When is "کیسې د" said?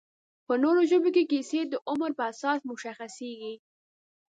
1.31-1.73